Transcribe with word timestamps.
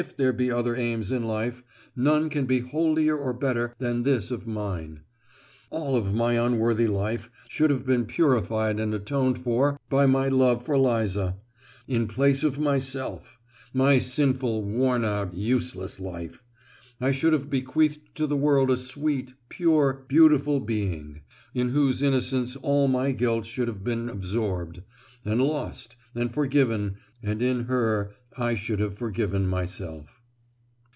"If 0.03 0.17
there 0.17 0.33
be 0.33 0.49
other 0.49 0.75
aims 0.75 1.11
in 1.11 1.25
life, 1.25 1.61
none 1.95 2.31
can 2.31 2.47
be 2.47 2.57
holier 2.57 3.15
or 3.15 3.33
better 3.33 3.75
than 3.77 4.01
this 4.01 4.31
of 4.31 4.47
mine. 4.47 5.01
All 5.69 5.91
my 6.01 6.39
old 6.39 6.51
unworthy 6.53 6.87
life 6.87 7.29
should 7.47 7.69
have 7.69 7.85
been 7.85 8.05
purified 8.05 8.79
and 8.79 8.95
atoned 8.95 9.37
for 9.37 9.79
by 9.91 10.07
my 10.07 10.27
love 10.27 10.65
for 10.65 10.75
Liza; 10.75 11.37
in 11.87 12.07
place 12.07 12.43
of 12.43 12.57
myself—my 12.57 13.99
sinful, 13.99 14.63
worn 14.63 15.05
out, 15.05 15.35
useless 15.35 15.99
life—I 15.99 17.11
should 17.11 17.33
have 17.33 17.51
bequeathed 17.51 18.15
to 18.15 18.25
the 18.25 18.35
world 18.37 18.71
a 18.71 18.77
sweet, 18.77 19.35
pure, 19.49 20.03
beautiful 20.07 20.59
being, 20.59 21.21
in 21.53 21.69
whose 21.69 22.01
innocence 22.01 22.55
all 22.55 22.87
my 22.87 23.11
guilt 23.11 23.45
should 23.45 23.67
have 23.67 23.83
been 23.83 24.09
absorbed, 24.09 24.81
and 25.23 25.39
lost, 25.39 25.95
and 26.15 26.33
forgiven, 26.33 26.95
and 27.21 27.43
in 27.43 27.65
her 27.65 28.11
I 28.37 28.55
should 28.55 28.79
have 28.79 28.97
forgiven 28.97 29.45
myself." 29.45 30.19